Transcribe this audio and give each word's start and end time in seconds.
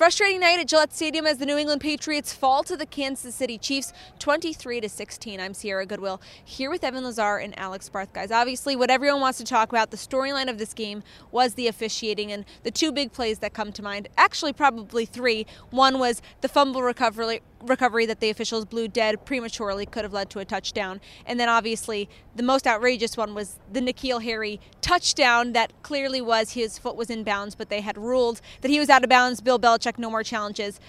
Frustrating 0.00 0.40
night 0.40 0.58
at 0.58 0.66
Gillette 0.66 0.94
Stadium 0.94 1.26
as 1.26 1.36
the 1.36 1.44
New 1.44 1.58
England 1.58 1.82
Patriots 1.82 2.32
fall 2.32 2.62
to 2.62 2.74
the 2.74 2.86
Kansas 2.86 3.34
City 3.34 3.58
Chiefs 3.58 3.92
23 4.18 4.80
to 4.80 4.88
16. 4.88 5.38
I'm 5.38 5.52
Sierra 5.52 5.84
Goodwill 5.84 6.22
here 6.42 6.70
with 6.70 6.82
Evan 6.82 7.04
Lazar 7.04 7.36
and 7.36 7.52
Alex 7.58 7.90
Barth. 7.90 8.10
Guys, 8.14 8.30
obviously, 8.30 8.74
what 8.74 8.88
everyone 8.88 9.20
wants 9.20 9.36
to 9.36 9.44
talk 9.44 9.68
about, 9.68 9.90
the 9.90 9.98
storyline 9.98 10.48
of 10.48 10.56
this 10.56 10.72
game 10.72 11.02
was 11.30 11.52
the 11.52 11.68
officiating 11.68 12.32
and 12.32 12.46
the 12.62 12.70
two 12.70 12.92
big 12.92 13.12
plays 13.12 13.40
that 13.40 13.52
come 13.52 13.72
to 13.72 13.82
mind. 13.82 14.08
Actually, 14.16 14.54
probably 14.54 15.04
three. 15.04 15.44
One 15.68 15.98
was 15.98 16.22
the 16.40 16.48
fumble 16.48 16.82
recovery 16.82 17.42
recovery 17.62 18.06
that 18.06 18.20
the 18.20 18.30
officials 18.30 18.64
blew 18.64 18.88
dead 18.88 19.24
prematurely 19.24 19.86
could 19.86 20.04
have 20.04 20.12
led 20.12 20.30
to 20.30 20.38
a 20.38 20.44
touchdown. 20.44 21.00
And 21.26 21.38
then 21.38 21.48
obviously 21.48 22.08
the 22.34 22.42
most 22.42 22.66
outrageous 22.66 23.16
one 23.16 23.34
was 23.34 23.58
the 23.72 23.80
N'Keal 23.80 24.22
Harry 24.22 24.60
touchdown 24.80 25.52
that 25.52 25.72
clearly 25.82 26.20
was 26.20 26.52
his 26.52 26.78
foot 26.78 26.96
was 26.96 27.10
in 27.10 27.24
bounds, 27.24 27.54
but 27.54 27.68
they 27.68 27.80
had 27.80 27.98
ruled 27.98 28.40
that 28.62 28.70
he 28.70 28.78
was 28.78 28.88
out 28.88 29.02
of 29.02 29.10
bounds. 29.10 29.40
Bill 29.40 29.58
Belichick, 29.58 29.98
no 29.98 30.10
more 30.10 30.22
challenges. 30.22 30.80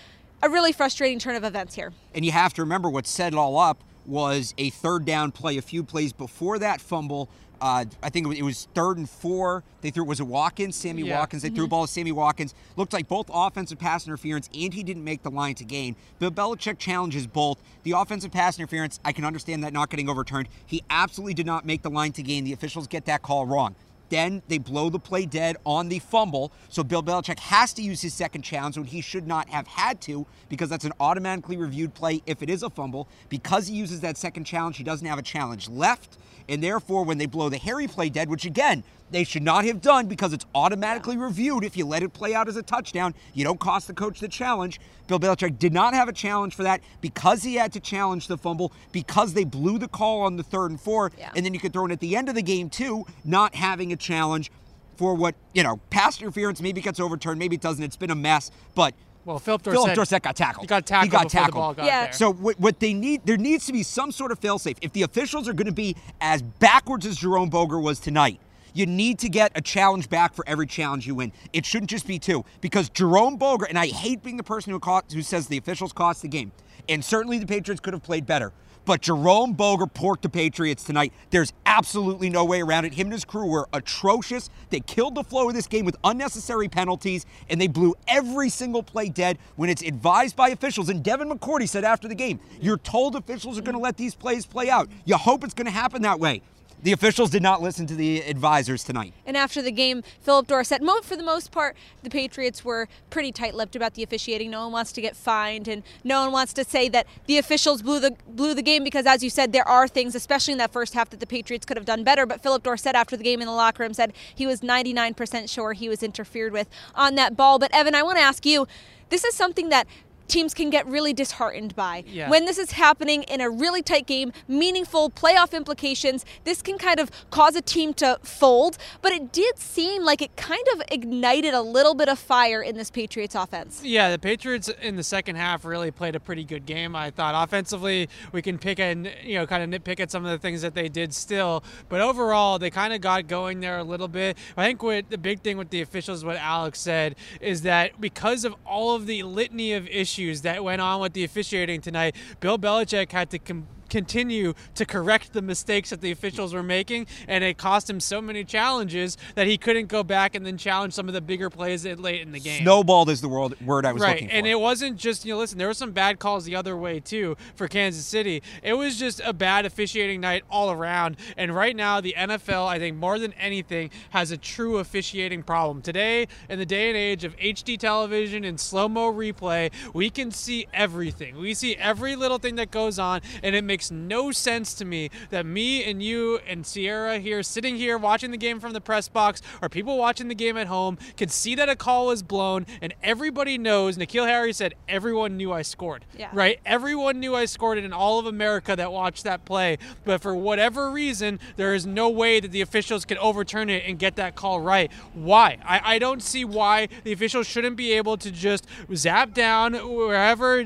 A 0.44 0.50
really 0.50 0.72
frustrating 0.72 1.20
turn 1.20 1.36
of 1.36 1.44
events 1.44 1.76
here. 1.76 1.94
And 2.16 2.26
you 2.26 2.32
have 2.32 2.54
to 2.56 2.62
remember 2.62 2.90
what 2.90 3.06
set 3.06 3.34
it 3.34 3.38
all 3.38 3.60
up 3.60 3.84
was 4.06 4.54
a 4.58 4.72
third 4.72 5.06
down 5.06 5.32
play 5.32 5.58
a 5.58 5.62
few 5.62 5.84
plays 5.84 6.14
before 6.14 6.58
that 6.60 6.82
fumble 6.82 7.30
uh, 7.62 7.86
I 8.02 8.10
think 8.10 8.36
it 8.36 8.44
was 8.44 8.68
third 8.74 8.98
and 8.98 9.10
four. 9.10 9.64
They 9.82 9.92
threw, 9.92 10.04
was 10.04 10.20
it 10.20 10.28
Watkins? 10.28 10.76
Sammy 10.76 11.04
yeah. 11.04 11.20
Watkins. 11.20 11.44
They 11.44 11.50
mm-hmm. 11.50 11.56
threw 11.56 11.66
a 11.66 11.70
ball 11.70 11.86
to 11.86 11.92
Sammy 11.92 12.12
Watkins. 12.12 12.56
Looked 12.76 12.92
like 12.92 13.08
both 13.08 13.30
offensive 13.32 13.78
pass 13.78 14.06
interference, 14.08 14.50
and 14.54 14.74
he 14.74 14.84
didn't 14.84 15.04
make 15.04 15.22
the 15.22 15.30
line 15.30 15.56
to 15.56 15.64
gain. 15.64 15.96
Bill 16.20 16.32
Belichick 16.32 16.80
challenges 16.80 17.28
both. 17.28 17.62
The 17.84 17.92
offensive 17.92 18.32
pass 18.32 18.58
interference, 18.58 19.00
I 19.06 19.12
can 19.12 19.26
understand 19.26 19.64
that 19.64 19.74
not 19.74 19.90
getting 19.90 20.10
overturned. 20.10 20.50
He 20.66 20.84
absolutely 20.90 21.36
did 21.36 21.46
not 21.46 21.66
make 21.66 21.84
the 21.84 21.92
line 21.92 22.12
to 22.14 22.24
gain. 22.24 22.44
The 22.44 22.54
officials 22.54 22.88
get 22.88 23.06
that 23.06 23.22
call 23.22 23.46
wrong. 23.46 23.76
Then 24.12 24.42
they 24.50 24.58
blow 24.58 24.90
the 24.90 25.00
play 25.00 25.26
dead 25.26 25.56
on 25.66 25.88
the 25.88 26.00
fumble. 26.00 26.52
So 26.68 26.84
Bill 26.84 27.02
Belichick 27.02 27.40
has 27.40 27.72
to 27.74 27.82
use 27.82 28.02
his 28.02 28.14
second 28.14 28.42
challenge 28.42 28.78
when 28.78 28.86
he 28.86 29.00
should 29.00 29.26
not 29.26 29.48
have 29.50 29.68
had 29.68 30.02
to 30.02 30.28
because 30.50 30.70
that's 30.70 30.84
an 30.84 30.92
automatically 31.00 31.56
reviewed 31.56 31.94
play 31.94 32.22
if 32.26 32.44
it 32.44 32.50
is 32.50 32.62
a 32.62 32.70
fumble. 32.70 33.08
Because 33.30 33.68
he 33.68 33.76
uses 33.76 34.02
that 34.02 34.18
second 34.18 34.44
challenge, 34.44 34.76
he 34.76 34.84
doesn't 34.84 35.08
have 35.08 35.18
a 35.18 35.24
challenge 35.24 35.70
left. 35.70 36.18
And 36.50 36.62
therefore, 36.62 37.06
when 37.06 37.20
they 37.20 37.26
blow 37.26 37.48
the 37.48 37.58
Harry 37.58 37.88
play 37.88 38.10
dead, 38.10 38.28
which 38.28 38.46
again, 38.46 38.84
they 39.12 39.24
should 39.24 39.44
not 39.44 39.66
have 39.66 39.82
done 39.82 40.08
because 40.08 40.34
it's 40.34 40.46
automatically 40.56 41.18
reviewed 41.18 41.64
if 41.64 41.76
you 41.78 41.86
let 41.86 42.02
it 42.02 42.14
play 42.14 42.34
out 42.34 42.48
as 42.48 42.56
a 42.56 42.64
touchdown. 42.64 43.14
You 43.34 43.44
don't 43.44 43.60
cost 43.60 43.88
the 43.88 43.94
coach 43.94 44.20
the 44.20 44.28
challenge. 44.28 44.80
Bill 45.08 45.20
Belichick 45.20 45.60
did 45.60 45.74
not 45.74 45.94
have 45.94 46.08
a 46.08 46.14
challenge 46.14 46.56
for 46.56 46.64
that 46.64 46.82
because 47.02 47.44
he 47.44 47.56
had 47.56 47.74
to 47.74 47.80
challenge 47.80 48.28
the 48.28 48.38
fumble 48.38 48.72
because 48.92 49.34
they 49.34 49.44
blew 49.44 49.78
the 49.78 49.90
call 49.90 50.22
on 50.22 50.38
the 50.38 50.44
third 50.44 50.72
and 50.72 50.80
four. 50.80 51.12
Yeah. 51.18 51.32
And 51.36 51.46
then 51.46 51.54
you 51.54 51.60
could 51.60 51.74
throw 51.74 51.86
in 51.86 51.92
at 51.92 52.00
the 52.00 52.16
end 52.16 52.30
of 52.30 52.36
the 52.36 52.42
game, 52.42 52.70
too, 52.70 53.06
not 53.26 53.54
having 53.54 53.92
a 53.92 53.98
challenge 53.98 54.52
for 54.96 55.14
what, 55.14 55.36
you 55.54 55.64
know, 55.64 55.78
pass 55.90 56.22
interference 56.22 56.62
maybe 56.62 56.80
gets 56.80 57.00
overturned, 57.00 57.40
maybe 57.40 57.56
it 57.56 57.62
doesn't. 57.62 57.84
It's 57.84 57.98
been 57.98 58.12
a 58.12 58.16
mess. 58.16 58.52
But 58.76 58.94
well, 59.26 59.40
Phillip 59.40 59.64
Dorsett, 59.64 59.82
Phillip 59.82 59.96
Dorsett 59.96 60.24
got 60.24 60.36
tackled. 60.36 60.64
He 60.64 60.68
got 60.68 60.86
tackled. 60.86 61.12
He 61.12 61.18
got 61.18 61.30
tackled. 61.30 61.78
Got 61.78 61.86
yeah. 61.86 62.04
There. 62.06 62.14
So 62.14 62.32
what, 62.32 62.60
what, 62.60 62.80
they 62.80 62.94
need, 62.94 63.26
there 63.26 63.38
needs 63.38 63.66
to 63.66 63.74
be 63.74 63.84
some 63.84 64.12
sort 64.12 64.32
of 64.32 64.40
failsafe. 64.40 64.78
If 64.82 64.94
the 64.94 65.04
officials 65.04 65.48
are 65.48 65.54
going 65.54 65.68
to 65.68 65.74
be 65.74 65.96
as 66.22 66.42
backwards 66.42 67.06
as 67.06 67.18
Jerome 67.18 67.50
Boger 67.50 67.80
was 67.80 68.00
tonight, 68.00 68.40
you 68.74 68.86
need 68.86 69.20
to 69.20 69.30
get 69.30 69.52
a 69.56 69.62
challenge 69.62 70.10
back 70.10 70.34
for 70.34 70.44
every 70.48 70.68
challenge 70.68 71.08
you 71.08 71.16
win. 71.16 71.32
It 71.54 71.66
shouldn't 71.66 71.90
just 71.90 72.08
be 72.08 72.20
two 72.20 72.46
because 72.62 72.90
Jerome 72.90 73.38
Boger, 73.38 73.66
and 73.66 73.78
I 73.78 73.88
hate 73.88 74.24
being 74.24 74.38
the 74.38 74.44
person 74.44 74.72
who, 74.72 74.80
cost, 74.80 75.12
who 75.12 75.22
says 75.22 75.48
the 75.48 75.58
officials 75.58 75.94
cost 75.94 76.22
the 76.22 76.28
game, 76.28 76.52
and 76.90 77.04
certainly 77.04 77.38
the 77.38 77.48
Patriots 77.48 77.80
could 77.80 77.94
have 77.94 78.04
played 78.04 78.26
better. 78.26 78.54
But 78.84 79.02
Jerome 79.02 79.54
Boger 79.54 79.86
porked 79.86 80.24
the 80.24 80.30
Patriots 80.30 80.84
tonight. 80.84 81.14
There's 81.30 81.54
absolutely 81.66 82.30
no 82.30 82.44
way 82.44 82.62
around 82.62 82.86
it. 82.86 82.94
Him 82.94 83.08
and 83.08 83.14
his 83.14 83.26
crew 83.26 83.46
were 83.46 83.70
atrocious. 83.74 84.50
They 84.70 84.80
killed 84.80 85.16
the 85.16 85.24
flow 85.24 85.48
of 85.48 85.54
this 85.54 85.68
game 85.68 85.86
with 85.86 85.96
unnecessary 86.04 86.68
penalties, 86.68 87.26
and 87.50 87.62
they 87.62 87.68
blew 87.68 87.94
every 88.08 88.50
single 88.50 88.82
play 88.82 89.10
dead 89.10 89.38
when 89.56 89.70
it's 89.70 89.84
advised 89.84 90.36
by 90.36 90.50
officials. 90.50 90.90
And 90.90 91.04
Devin 91.04 91.30
McCourty 91.30 91.70
said 91.70 91.84
after 91.84 92.08
the 92.08 92.16
game, 92.16 92.40
You're 92.60 92.78
told 92.78 93.16
officials 93.16 93.60
are 93.60 93.62
going 93.62 93.76
to 93.76 93.82
let 93.82 93.98
these 93.98 94.16
plays 94.16 94.46
play 94.46 94.70
out. 94.70 94.90
You 95.06 95.16
hope 95.16 95.44
it's 95.44 95.54
going 95.54 95.66
to 95.66 95.72
happen 95.72 96.02
that 96.02 96.20
way. 96.20 96.42
The 96.84 96.92
officials 96.94 97.30
did 97.30 97.44
not 97.44 97.62
listen 97.62 97.86
to 97.88 97.96
the 97.96 98.22
advisors 98.22 98.84
tonight. 98.84 99.14
And 99.26 99.38
after 99.38 99.62
the 99.62 99.72
game, 99.72 100.02
Phillip 100.22 100.48
Dorsett, 100.48 100.82
for 101.04 101.16
the 101.16 101.24
most 101.24 101.52
part, 101.52 101.76
the 102.02 102.10
Patriots 102.10 102.66
were 102.66 102.88
pretty 103.10 103.32
tight-lipped 103.32 103.76
about 103.76 103.94
the 103.94 104.02
officiating. 104.02 104.50
No 104.50 104.64
one 104.64 104.72
wants 104.72 104.92
to 104.94 105.02
get 105.02 105.16
fined, 105.16 105.68
and 105.68 105.84
no 106.04 106.22
one 106.22 106.32
wants 106.32 106.54
to 106.54 106.64
say 106.64 106.90
that 106.90 107.06
the 107.28 107.38
officials 107.38 107.82
blew 107.84 108.00
the 108.00 108.16
blew 108.28 108.54
the 108.54 108.64
game 108.64 108.84
because, 108.84 109.06
as 109.06 109.24
you 109.24 109.30
said, 109.30 109.52
there 109.52 109.68
are 109.68 109.88
things, 109.88 110.16
especially 110.16 110.54
in 110.54 110.58
that 110.58 110.72
first 110.72 110.94
half, 110.94 111.12
that 111.12 111.20
the 111.20 111.28
Patriots 111.28 111.66
could 111.66 111.78
have 111.78 111.86
done 111.86 112.04
better. 112.04 112.26
But 112.26 112.42
Phillip 112.42 112.64
Dorsett, 112.64 112.96
after 112.96 113.16
the 113.16 113.24
game 113.24 113.42
in 113.42 113.48
the 113.48 113.54
locker 113.54 113.84
room, 113.84 113.94
said 113.94 114.14
he 114.34 114.48
was 114.48 114.62
99% 114.62 115.50
sure 115.50 115.74
he 115.74 115.88
was 115.88 116.02
interfered 116.02 116.52
with 116.52 116.68
on 116.96 117.16
that 117.16 117.38
ball. 117.38 117.60
But 117.60 117.74
Evan, 117.74 117.94
I 117.94 118.04
want 118.04 118.18
to 118.18 118.24
ask 118.24 118.46
you. 118.46 118.68
This 119.10 119.26
is 119.26 119.36
something 119.36 119.68
that 119.68 119.88
teams 120.32 120.54
can 120.54 120.70
get 120.70 120.88
really 120.88 121.14
disheartened 121.14 121.76
by. 121.76 122.04
Yeah. 122.08 122.30
When 122.30 122.46
this 122.46 122.58
is 122.58 122.72
happening 122.72 123.24
in 123.24 123.42
a 123.42 123.50
really 123.50 123.82
tight 123.82 124.08
game, 124.08 124.32
meaningful 124.48 125.10
playoff 125.10 125.52
implications, 125.54 126.26
this 126.46 126.62
can 126.62 126.78
kind 126.78 127.00
of 127.00 127.12
cause 127.30 127.56
a 127.56 127.62
team 127.62 127.94
to 127.96 128.18
fold. 128.24 128.78
But 129.02 129.12
it 129.12 129.32
did 129.32 129.60
seem 129.60 130.04
like 130.04 130.22
it 130.22 130.36
kind 130.38 130.66
of 130.74 130.82
ignited 130.90 131.54
a 131.54 131.62
little 131.62 131.94
bit 131.94 132.08
of 132.08 132.18
fire 132.18 132.62
in 132.62 132.78
this 132.78 132.90
Patriots 132.90 133.36
offense. 133.36 133.82
Yeah, 133.84 134.10
the 134.10 134.20
Patriots 134.20 134.70
in 134.82 134.96
the 134.96 135.04
second 135.04 135.36
half 135.36 135.66
really 135.66 135.92
played 135.92 136.16
a 136.16 136.20
pretty 136.20 136.46
good 136.46 136.66
game. 136.66 136.96
I 136.96 137.12
thought 137.12 137.36
offensively 137.44 138.08
we 138.32 138.42
can 138.42 138.58
pick 138.58 138.80
and 138.80 139.12
you 139.24 139.36
know 139.36 139.46
kind 139.46 139.62
of 139.62 139.82
nitpick 139.82 140.00
at 140.00 140.10
some 140.10 140.24
of 140.26 140.32
the 140.32 140.40
things 140.40 140.62
that 140.62 140.74
they 140.74 140.88
did 140.88 141.14
still, 141.14 141.64
but 141.90 142.00
overall 142.00 142.58
they 142.58 142.70
kind 142.70 142.94
of 142.94 143.02
got 143.02 143.28
going 143.28 143.60
there 143.60 143.78
a 143.78 143.84
little 143.84 144.08
bit. 144.08 144.38
I 144.56 144.66
think 144.66 144.82
what 144.82 145.10
the 145.10 145.18
big 145.18 145.42
thing 145.42 145.58
with 145.58 145.70
the 145.70 145.82
officials, 145.82 146.24
what 146.24 146.38
Alex 146.38 146.80
said, 146.80 147.16
is 147.42 147.64
that 147.64 148.00
because 148.00 148.46
of 148.46 148.56
all 148.66 148.96
of 148.96 149.06
the 149.08 149.24
litany 149.24 149.74
of 149.74 149.88
issues 149.88 150.21
issues 150.22 150.42
that 150.42 150.64
went 150.64 150.82
on 150.82 151.02
with 151.02 151.14
the 151.14 151.24
officiating 151.24 151.82
tonight, 151.82 152.16
Bill 152.40 152.58
Belichick 152.58 153.12
had 153.12 153.30
to 153.32 153.40
com- 153.40 153.68
continue 153.92 154.54
to 154.74 154.86
correct 154.86 155.34
the 155.34 155.42
mistakes 155.42 155.92
that 155.92 156.02
the 156.02 156.12
officials 156.12 156.54
were 156.54 156.64
making, 156.64 157.06
and 157.28 157.44
it 157.44 157.58
cost 157.58 157.90
him 157.90 158.00
so 158.00 158.22
many 158.22 158.44
challenges 158.44 159.18
that 159.36 159.46
he 159.46 159.58
couldn't 159.58 159.88
go 159.88 160.02
back 160.02 160.34
and 160.34 160.46
then 160.46 160.58
challenge 160.58 160.94
some 160.94 161.08
of 161.08 161.14
the 161.14 161.22
bigger 161.22 161.50
plays 161.50 161.86
late 161.86 162.22
in 162.22 162.32
the 162.32 162.40
game. 162.40 162.64
Snowballed 162.64 163.10
is 163.10 163.22
the 163.22 163.28
word, 163.28 163.60
word 163.62 163.86
I 163.86 163.92
was 163.92 164.02
right. 164.02 164.14
looking 164.14 164.30
for. 164.30 164.36
And 164.36 164.48
it 164.48 164.60
wasn't 164.60 164.98
just, 164.98 165.26
you 165.26 165.34
know, 165.34 165.40
listen, 165.40 165.58
there 165.58 165.68
were 165.68 165.74
some 165.74 165.92
bad 165.92 166.20
calls 166.20 166.46
the 166.46 166.56
other 166.56 166.78
way 166.78 167.00
too 167.00 167.36
for 167.56 167.68
Kansas 167.68 168.06
City. 168.06 168.42
It 168.64 168.74
was 168.74 168.98
just 168.98 169.22
a 169.26 169.34
bad 169.34 169.66
officiating 169.66 170.22
night 170.22 170.44
all 170.50 170.72
around. 170.72 171.18
And 171.36 171.54
right 171.54 171.76
now, 171.76 172.00
the 172.00 172.16
NFL, 172.18 172.68
I 172.68 172.80
think 172.80 172.96
more 172.96 173.20
than 173.20 173.34
anything, 173.34 173.92
has 174.12 174.32
a 174.32 174.38
true 174.38 174.78
officiating 174.78 175.44
problem. 175.44 175.82
Today, 175.82 176.28
in 176.50 176.60
the 176.60 176.66
day 176.66 176.88
and 176.88 176.98
age 176.98 177.26
of 177.26 177.36
HD 177.38 177.78
television 177.78 178.46
and 178.46 178.60
slow 178.60 178.88
mo 178.88 179.12
replay, 179.12 179.72
we 179.94 180.10
can 180.10 180.32
see 180.32 180.68
everything. 180.74 181.36
We 181.38 181.54
see 181.54 181.76
every 181.76 182.16
little 182.16 182.38
thing 182.38 182.56
that 182.56 182.72
goes 182.72 182.98
on, 182.98 183.22
and 183.44 183.54
it 183.54 183.64
makes 183.64 183.81
makes 183.82 183.90
no 183.90 184.32
sense 184.32 184.76
to 184.76 184.86
me 184.86 185.10
that 185.32 185.44
me 185.44 185.84
and 185.84 186.04
you 186.04 186.40
and 186.46 186.64
Sierra 186.68 187.18
here 187.18 187.42
sitting 187.42 187.78
here 187.78 187.98
watching 187.98 188.30
the 188.30 188.38
game 188.38 188.60
from 188.60 188.74
the 188.74 188.82
press 188.82 189.10
box 189.10 189.42
or 189.60 189.70
people 189.70 189.98
watching 189.98 190.28
the 190.28 190.36
game 190.36 190.56
at 190.56 190.68
home 190.68 191.00
can 191.18 191.30
see 191.30 191.56
that 191.56 191.68
a 191.68 191.76
call 191.76 192.08
was 192.08 192.22
blown 192.22 192.68
and 192.80 192.94
everybody 193.02 193.58
knows 193.58 193.98
N'Keal 193.98 194.28
Harry 194.28 194.54
said 194.54 194.76
everyone 194.88 195.36
knew 195.36 195.52
I 195.52 195.64
scored. 195.64 196.06
Yeah. 196.16 196.30
Right? 196.32 196.60
Everyone 196.64 197.20
knew 197.20 197.36
I 197.36 197.46
scored 197.46 197.80
it 197.80 197.84
in 197.84 197.92
all 197.92 198.20
of 198.20 198.28
America 198.28 198.76
that 198.76 198.92
watched 198.92 199.24
that 199.24 199.46
play. 199.46 199.80
But 200.06 200.22
for 200.22 200.36
whatever 200.36 200.92
reason, 200.92 201.40
there 201.56 201.74
is 201.74 201.88
no 201.88 202.08
way 202.08 202.40
that 202.40 202.52
the 202.52 202.62
officials 202.62 203.04
can 203.04 203.18
overturn 203.18 203.68
it 203.72 203.84
and 203.88 203.98
get 203.98 204.16
that 204.18 204.36
call 204.36 204.62
right. 204.62 204.92
Why? 205.16 205.58
I, 205.66 205.96
I 205.96 206.00
don't 206.00 206.22
see 206.22 206.46
why 206.46 206.88
the 207.04 207.14
officials 207.14 207.48
shouldn't 207.48 207.78
be 207.78 207.94
able 207.94 208.18
to 208.18 208.30
just 208.30 208.68
zap 208.94 209.34
down 209.34 209.74
wherever 209.74 210.60
uh, 210.60 210.66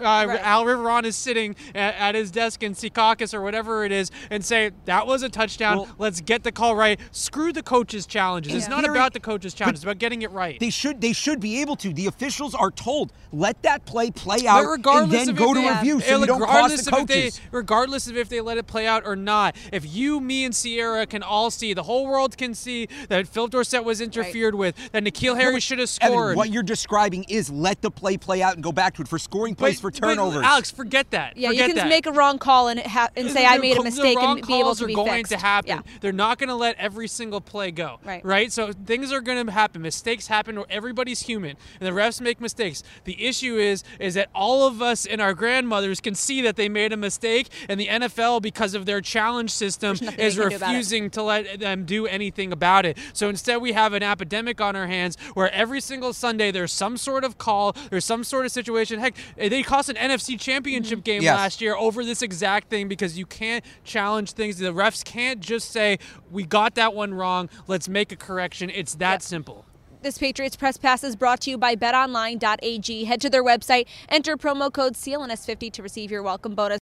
right. 0.00 0.40
Al 0.40 0.64
Riveron 0.64 1.04
is 1.04 1.14
sitting 1.14 1.54
at, 1.76 1.94
at 1.94 2.14
his 2.16 2.32
desk 2.32 2.55
desk 2.56 2.62
in 2.62 2.74
Secaucus 2.74 3.34
or 3.34 3.40
whatever 3.42 3.84
it 3.84 3.92
is 3.92 4.10
and 4.30 4.44
say 4.44 4.70
that 4.84 5.06
was 5.06 5.22
a 5.22 5.28
touchdown. 5.28 5.78
Well, 5.78 5.88
Let's 5.98 6.20
get 6.20 6.42
the 6.42 6.52
call 6.52 6.76
right. 6.76 6.98
Screw 7.10 7.52
the 7.52 7.62
coaches' 7.62 8.06
challenges. 8.06 8.54
It's 8.54 8.68
not 8.68 8.88
about 8.88 9.12
the 9.12 9.20
coaches' 9.20 9.54
challenges. 9.54 9.80
It's 9.80 9.84
about 9.84 9.98
getting 9.98 10.22
it 10.22 10.30
right. 10.30 10.58
They 10.60 10.70
should 10.70 11.00
they 11.00 11.12
should 11.12 11.40
be 11.40 11.60
able 11.60 11.76
to. 11.76 11.92
The 11.92 12.06
officials 12.06 12.54
are 12.54 12.70
told 12.70 13.12
let 13.32 13.62
that 13.62 13.84
play 13.84 14.10
play 14.10 14.46
out 14.46 14.64
and 14.64 15.10
then 15.10 15.34
go 15.34 15.54
to 15.54 15.60
review 15.60 16.00
so 16.00 16.20
you 16.20 16.26
don't 16.26 16.40
cost 16.40 16.84
the 16.84 16.90
coaches. 16.90 17.38
They, 17.38 17.42
regardless 17.50 18.06
of 18.08 18.16
if 18.16 18.28
they 18.28 18.40
let 18.40 18.58
it 18.58 18.66
play 18.66 18.86
out 18.86 19.02
or 19.04 19.16
not, 19.16 19.56
if 19.72 19.86
you, 19.94 20.20
me, 20.20 20.44
and 20.44 20.54
Sierra 20.54 21.06
can 21.06 21.22
all 21.22 21.50
see, 21.50 21.74
the 21.74 21.82
whole 21.82 22.06
world 22.06 22.36
can 22.36 22.54
see 22.54 22.88
that 23.08 23.26
Phil 23.26 23.48
Dorsett 23.48 23.84
was 23.84 24.00
interfered 24.00 24.54
right. 24.54 24.58
with, 24.58 24.92
that 24.92 25.02
N'Keal 25.02 25.36
Harry 25.36 25.60
should 25.60 25.78
have 25.78 25.88
scored. 25.88 26.30
Evan, 26.30 26.36
what 26.36 26.50
you're 26.50 26.62
describing 26.62 27.24
is 27.24 27.50
let 27.50 27.82
the 27.82 27.90
play 27.90 28.16
play 28.16 28.42
out 28.42 28.54
and 28.54 28.62
go 28.62 28.72
back 28.72 28.94
to 28.94 29.02
it 29.02 29.08
for 29.08 29.18
scoring 29.18 29.54
plays 29.54 29.80
for 29.80 29.90
turnovers. 29.90 30.44
Alex, 30.44 30.70
forget 30.70 31.10
that. 31.10 31.36
Yeah, 31.36 31.48
forget 31.48 31.68
you 31.68 31.74
can 31.74 31.76
that. 31.84 31.88
make 31.88 32.06
a 32.06 32.12
wrong 32.12 32.38
call 32.38 32.45
and 32.68 32.80
ha- 32.80 33.08
and 33.16 33.30
say 33.30 33.44
I 33.46 33.58
made 33.58 33.76
a 33.76 33.82
mistake 33.82 34.18
and 34.18 34.36
be 34.46 34.54
able 34.54 34.64
calls 34.64 34.78
to 34.78 34.84
are 34.84 34.88
be 34.88 34.94
going 34.94 35.10
fixed. 35.24 35.32
to 35.32 35.38
happen. 35.38 35.68
Yeah. 35.68 35.82
They're 36.00 36.12
not 36.12 36.38
going 36.38 36.48
to 36.48 36.54
let 36.54 36.76
every 36.76 37.08
single 37.08 37.40
play 37.40 37.70
go. 37.70 37.98
Right. 38.04 38.24
Right. 38.24 38.52
So 38.52 38.72
things 38.72 39.12
are 39.12 39.20
going 39.20 39.44
to 39.46 39.52
happen. 39.52 39.82
Mistakes 39.82 40.26
happen. 40.28 40.62
Everybody's 40.70 41.20
human, 41.20 41.56
and 41.80 41.86
the 41.86 41.92
refs 41.92 42.20
make 42.20 42.40
mistakes. 42.40 42.82
The 43.04 43.24
issue 43.26 43.56
is 43.56 43.84
is 43.98 44.14
that 44.14 44.28
all 44.34 44.66
of 44.66 44.80
us 44.82 45.06
and 45.06 45.20
our 45.20 45.34
grandmothers 45.34 46.00
can 46.00 46.14
see 46.14 46.40
that 46.42 46.56
they 46.56 46.68
made 46.68 46.92
a 46.92 46.96
mistake, 46.96 47.48
and 47.68 47.78
the 47.80 47.86
NFL, 47.88 48.42
because 48.42 48.74
of 48.74 48.86
their 48.86 49.00
challenge 49.00 49.50
system, 49.50 49.96
There's 49.96 50.02
nothing 50.02 50.16
they 50.18 50.26
is 50.26 50.34
can 50.36 50.48
do 50.50 50.56
about 50.56 50.62
it. 50.62 50.72
refusing 50.72 51.10
to 51.10 51.22
let 51.22 51.60
them 51.60 51.84
do 51.84 52.06
anything 52.06 52.52
about 52.52 52.86
it. 52.86 52.98
So 53.12 53.28
instead, 53.28 53.56
we 53.58 53.72
have 53.72 53.92
an 53.92 54.02
epidemic 54.02 54.60
on 54.60 54.76
our 54.76 54.86
hands 54.86 55.16
where 55.34 55.50
every 55.52 55.80
single 55.80 56.12
Sunday 56.12 56.50
there's 56.50 56.72
some 56.72 56.96
sort 56.96 57.24
of 57.24 57.38
call, 57.38 57.74
there's 57.90 58.04
some 58.04 58.24
sort 58.24 58.46
of 58.46 58.52
situation. 58.52 59.00
Heck, 59.00 59.14
they 59.36 59.62
cost 59.62 59.88
an 59.88 59.96
NFC 59.96 60.38
Championship 60.38 60.98
mm-hmm. 60.98 61.04
game 61.04 61.22
Yes. 61.22 61.36
last 61.36 61.60
year 61.60 61.74
over 61.76 62.04
this 62.04 62.22
exact 62.26 62.68
thing 62.68 62.88
because 62.88 63.16
you 63.16 63.24
can't 63.24 63.64
challenge 63.84 64.32
things. 64.32 64.58
The 64.58 64.74
refs 64.74 65.02
can't 65.02 65.40
just 65.40 65.70
say, 65.70 65.98
"We 66.30 66.44
got 66.44 66.74
that 66.74 66.92
one 66.92 67.14
wrong. 67.14 67.48
Let's 67.66 67.88
make 67.88 68.12
a 68.12 68.16
correction." 68.16 68.68
It's 68.68 68.94
that 68.96 69.12
Yep. 69.12 69.22
simple. 69.22 69.64
This 70.02 70.18
Patriots 70.18 70.56
Press 70.56 70.76
Pass 70.76 71.02
is 71.02 71.16
brought 71.16 71.40
to 71.40 71.50
you 71.50 71.58
by 71.58 71.74
betonline.ag. 71.74 73.04
Head 73.04 73.20
to 73.22 73.30
their 73.30 73.42
website, 73.42 73.86
enter 74.08 74.36
promo 74.36 74.70
code 74.70 74.94
CLNS50 74.94 75.70
to 75.70 75.82
receive 75.82 76.10
your 76.10 76.22
welcome 76.22 76.54
bonus. 76.54 76.78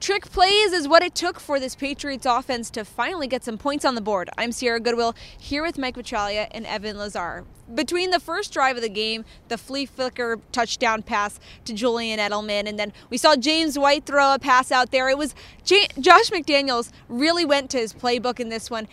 Trick 0.00 0.30
plays 0.30 0.72
is 0.72 0.88
what 0.88 1.02
it 1.02 1.14
took 1.14 1.38
for 1.38 1.60
this 1.60 1.74
Patriots 1.74 2.24
offense 2.24 2.70
to 2.70 2.86
finally 2.86 3.26
get 3.26 3.44
some 3.44 3.58
points 3.58 3.84
on 3.84 3.94
the 3.94 4.00
board. 4.00 4.30
I'm 4.38 4.50
Sierra 4.50 4.80
Goodwill 4.80 5.14
here 5.38 5.62
with 5.62 5.76
Mike 5.76 5.94
Petraglia 5.94 6.48
and 6.52 6.64
Evan 6.64 6.96
Lazar. 6.96 7.44
Between 7.74 8.10
the 8.10 8.18
first 8.18 8.50
drive 8.50 8.76
of 8.76 8.82
the 8.82 8.88
game, 8.88 9.26
the 9.48 9.58
flea 9.58 9.84
flicker 9.84 10.38
touchdown 10.52 11.02
pass 11.02 11.38
to 11.66 11.74
Julian 11.74 12.18
Edelman, 12.18 12.66
and 12.66 12.78
then 12.78 12.94
we 13.10 13.18
saw 13.18 13.36
James 13.36 13.78
White 13.78 14.06
throw 14.06 14.32
a 14.32 14.38
pass 14.38 14.72
out 14.72 14.90
there. 14.90 15.10
It 15.10 15.18
was 15.18 15.34
J- 15.64 15.88
Josh 16.00 16.30
McDaniels 16.30 16.90
really 17.10 17.44
went 17.44 17.68
to 17.72 17.78
his 17.78 17.92
playbook 17.92 18.40
in 18.40 18.48
this 18.48 18.70
one. 18.70 18.88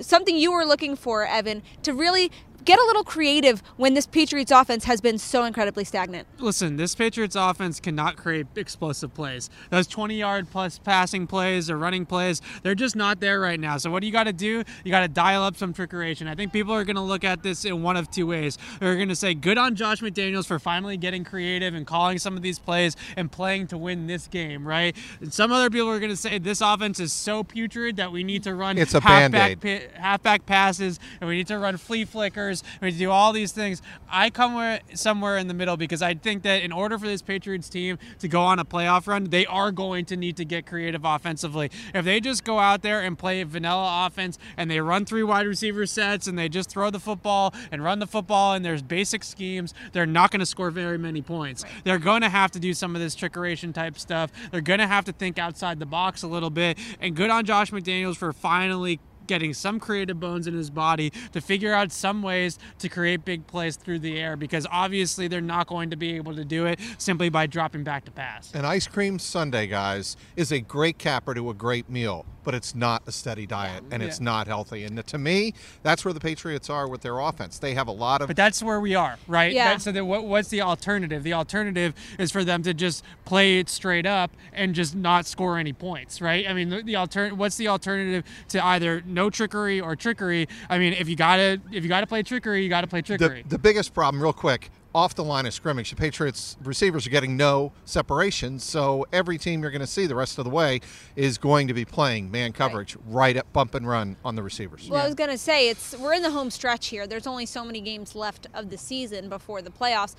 Something 0.00 0.36
you 0.36 0.50
were 0.50 0.64
looking 0.64 0.96
for, 0.96 1.24
Evan, 1.24 1.62
to 1.84 1.94
really 1.94 2.32
get 2.64 2.78
a 2.78 2.84
little 2.84 3.04
creative 3.04 3.62
when 3.76 3.94
this 3.94 4.06
Patriots 4.06 4.50
offense 4.50 4.84
has 4.84 5.00
been 5.00 5.18
so 5.18 5.44
incredibly 5.44 5.84
stagnant. 5.84 6.26
Listen, 6.38 6.76
this 6.76 6.94
Patriots 6.94 7.36
offense 7.36 7.80
cannot 7.80 8.16
create 8.16 8.46
explosive 8.56 9.14
plays. 9.14 9.48
Those 9.70 9.86
20 9.86 10.16
yard 10.16 10.48
plus 10.50 10.78
passing 10.78 11.26
plays 11.26 11.70
or 11.70 11.78
running 11.78 12.04
plays, 12.06 12.40
they're 12.62 12.74
just 12.74 12.96
not 12.96 13.20
there 13.20 13.40
right 13.40 13.58
now. 13.60 13.76
So, 13.78 13.90
what 13.90 14.00
do 14.00 14.06
you 14.06 14.12
got 14.12 14.24
to 14.24 14.32
do? 14.32 14.62
You 14.84 14.90
got 14.90 15.00
to 15.00 15.08
dial 15.08 15.42
up 15.42 15.56
some 15.56 15.72
trickeration. 15.72 16.28
I 16.28 16.34
think 16.34 16.52
people 16.52 16.74
are 16.74 16.84
going 16.84 16.96
to 16.96 17.02
look 17.02 17.24
at 17.24 17.42
this 17.42 17.64
in 17.64 17.82
one 17.82 17.96
of 17.96 18.10
two 18.10 18.26
ways. 18.26 18.58
They're 18.80 18.96
going 18.96 19.08
to 19.08 19.16
say, 19.16 19.34
good 19.34 19.58
on 19.58 19.74
Josh 19.74 20.00
McDaniels 20.00 20.46
for 20.46 20.58
finally 20.58 20.96
getting 20.96 21.24
creative 21.24 21.74
and 21.74 21.86
calling 21.86 22.18
some 22.18 22.36
of 22.36 22.42
these 22.42 22.58
plays 22.58 22.96
and 23.16 23.30
playing 23.30 23.68
to 23.68 23.78
win 23.78 24.06
this 24.06 24.26
game, 24.26 24.66
right? 24.66 24.96
And 25.20 25.32
some 25.32 25.52
other 25.52 25.70
people 25.70 25.88
are 25.88 25.98
going 26.00 26.10
to 26.10 26.16
say, 26.16 26.38
this 26.38 26.60
offense 26.60 27.00
is 27.00 27.12
so 27.12 27.44
putrid 27.44 27.96
that 27.96 28.12
we 28.12 28.24
need 28.24 28.42
to 28.44 28.54
run 28.54 28.78
It's 28.78 28.94
a 28.94 29.00
halfback, 29.00 29.60
Band-Aid. 29.60 29.92
pa- 29.94 30.00
halfback 30.00 30.46
passes 30.46 30.98
and 31.20 31.28
we 31.28 31.36
need 31.36 31.46
to 31.48 31.58
run 31.58 31.76
flea 31.76 32.04
flickers 32.04 32.47
and 32.48 32.82
we 32.82 32.92
to 32.92 32.98
do 32.98 33.10
all 33.10 33.32
these 33.32 33.52
things. 33.52 33.82
I 34.10 34.30
come 34.30 34.78
somewhere 34.94 35.36
in 35.36 35.48
the 35.48 35.54
middle 35.54 35.76
because 35.76 36.02
I 36.02 36.14
think 36.14 36.42
that 36.42 36.62
in 36.62 36.72
order 36.72 36.98
for 36.98 37.06
this 37.06 37.22
Patriots 37.22 37.68
team 37.68 37.98
to 38.18 38.28
go 38.28 38.40
on 38.40 38.58
a 38.58 38.64
playoff 38.64 39.06
run, 39.06 39.24
they 39.24 39.46
are 39.46 39.70
going 39.70 40.04
to 40.06 40.16
need 40.16 40.36
to 40.38 40.44
get 40.44 40.66
creative 40.66 41.04
offensively. 41.04 41.70
If 41.94 42.04
they 42.04 42.20
just 42.20 42.44
go 42.44 42.58
out 42.58 42.82
there 42.82 43.00
and 43.00 43.18
play 43.18 43.42
vanilla 43.42 44.06
offense 44.06 44.38
and 44.56 44.70
they 44.70 44.80
run 44.80 45.04
three 45.04 45.22
wide 45.22 45.46
receiver 45.46 45.86
sets 45.86 46.26
and 46.26 46.38
they 46.38 46.48
just 46.48 46.70
throw 46.70 46.90
the 46.90 47.00
football 47.00 47.54
and 47.70 47.84
run 47.84 47.98
the 47.98 48.06
football 48.06 48.54
and 48.54 48.64
there's 48.64 48.82
basic 48.82 49.22
schemes, 49.22 49.74
they're 49.92 50.06
not 50.06 50.30
going 50.30 50.40
to 50.40 50.46
score 50.46 50.70
very 50.70 50.98
many 50.98 51.22
points. 51.22 51.64
They're 51.84 51.98
going 51.98 52.22
to 52.22 52.28
have 52.28 52.50
to 52.52 52.58
do 52.58 52.74
some 52.74 52.96
of 52.96 53.02
this 53.02 53.14
trickeration 53.14 53.74
type 53.74 53.98
stuff. 53.98 54.32
They're 54.50 54.60
going 54.60 54.80
to 54.80 54.86
have 54.86 55.04
to 55.06 55.12
think 55.12 55.38
outside 55.38 55.78
the 55.78 55.86
box 55.86 56.22
a 56.22 56.28
little 56.28 56.50
bit. 56.50 56.78
And 57.00 57.14
good 57.14 57.30
on 57.30 57.44
Josh 57.44 57.70
McDaniels 57.70 58.16
for 58.16 58.32
finally 58.32 59.00
getting 59.28 59.54
some 59.54 59.78
creative 59.78 60.18
bones 60.18 60.48
in 60.48 60.54
his 60.54 60.70
body 60.70 61.12
to 61.32 61.40
figure 61.40 61.72
out 61.72 61.92
some 61.92 62.22
ways 62.22 62.58
to 62.80 62.88
create 62.88 63.24
big 63.24 63.46
plays 63.46 63.76
through 63.76 64.00
the 64.00 64.18
air 64.18 64.36
because 64.36 64.66
obviously 64.72 65.28
they're 65.28 65.40
not 65.40 65.68
going 65.68 65.90
to 65.90 65.96
be 65.96 66.16
able 66.16 66.34
to 66.34 66.44
do 66.44 66.66
it 66.66 66.80
simply 66.98 67.28
by 67.28 67.46
dropping 67.46 67.84
back 67.84 68.04
to 68.04 68.10
pass. 68.10 68.52
An 68.54 68.64
ice 68.64 68.88
cream 68.88 69.18
sundae, 69.20 69.66
guys, 69.68 70.16
is 70.34 70.50
a 70.50 70.58
great 70.60 70.98
capper 70.98 71.34
to 71.34 71.50
a 71.50 71.54
great 71.54 71.88
meal, 71.88 72.24
but 72.42 72.54
it's 72.54 72.74
not 72.74 73.02
a 73.06 73.12
steady 73.12 73.46
diet 73.46 73.84
and 73.90 74.02
it's 74.02 74.18
not 74.20 74.46
healthy. 74.46 74.82
And 74.84 75.06
to 75.06 75.18
me, 75.18 75.52
that's 75.82 76.04
where 76.04 76.14
the 76.14 76.20
Patriots 76.20 76.70
are 76.70 76.88
with 76.88 77.02
their 77.02 77.18
offense. 77.20 77.58
They 77.58 77.74
have 77.74 77.86
a 77.88 77.92
lot 77.92 78.22
of 78.22 78.28
But 78.28 78.36
that's 78.36 78.62
where 78.62 78.80
we 78.80 78.94
are, 78.94 79.18
right? 79.28 79.52
Yeah. 79.52 79.72
That- 79.72 79.82
so 79.82 79.92
then 79.92 80.06
what, 80.06 80.24
what's 80.24 80.48
the 80.48 80.62
alternative? 80.62 81.22
The 81.22 81.34
alternative 81.34 81.94
is 82.18 82.32
for 82.32 82.42
them 82.44 82.62
to 82.62 82.72
just 82.72 83.04
play 83.26 83.58
it 83.58 83.68
straight 83.68 84.06
up 84.06 84.30
and 84.54 84.74
just 84.74 84.94
not 84.96 85.26
score 85.26 85.58
any 85.58 85.74
points, 85.74 86.20
right? 86.22 86.48
I 86.48 86.54
mean, 86.54 86.70
the, 86.70 86.82
the 86.82 86.96
alter- 86.96 87.34
what's 87.34 87.56
the 87.56 87.68
alternative 87.68 88.24
to 88.48 88.64
either 88.64 89.02
no 89.18 89.30
trickery 89.30 89.80
or 89.80 89.96
trickery? 89.96 90.48
I 90.70 90.78
mean, 90.78 90.92
if 90.92 91.08
you 91.08 91.16
gotta 91.16 91.60
if 91.72 91.82
you 91.82 91.88
gotta 91.88 92.06
play 92.06 92.22
trickery, 92.22 92.62
you 92.62 92.68
gotta 92.68 92.86
play 92.86 93.02
trickery. 93.02 93.44
the 93.48 93.58
biggest 93.58 93.92
problem, 93.92 94.22
real 94.22 94.32
quick, 94.32 94.70
off 94.94 95.14
the 95.14 95.24
line 95.24 95.46
of 95.46 95.52
scrimmage, 95.52 95.90
the 95.90 95.96
Patriots 95.96 96.56
receivers 96.62 97.06
are 97.06 97.10
getting 97.10 97.36
no 97.36 97.72
separation. 97.84 98.58
So 98.58 99.06
every 99.12 99.38
team 99.38 99.62
you're 99.62 99.70
going 99.70 99.80
to 99.80 99.86
see 99.86 100.06
the 100.06 100.14
rest 100.14 100.38
of 100.38 100.44
the 100.44 100.50
way 100.50 100.80
is 101.14 101.36
going 101.38 101.68
to 101.68 101.74
be 101.74 101.84
playing 101.84 102.30
man 102.30 102.52
coverage 102.52 102.96
right, 103.06 103.36
at 103.36 103.52
bump 103.52 103.74
and 103.74 103.86
run 103.86 104.16
on 104.24 104.34
the 104.34 104.42
receivers. 104.42 104.88
Well, 104.88 105.02
I 105.02 105.06
was 105.06 105.14
gonna 105.14 105.38
say 105.38 105.68
it's 105.68 105.96
we're 105.98 106.14
in 106.14 106.22
the 106.22 106.30
home 106.30 106.50
stretch 106.50 106.88
here. 106.88 107.06
There's 107.06 107.26
only 107.26 107.46
so 107.46 107.64
many 107.64 107.80
games 107.80 108.14
left 108.14 108.46
of 108.54 108.70
the 108.70 108.78
season 108.78 109.28
before 109.28 109.62
the 109.62 109.70
playoffs. 109.70 110.14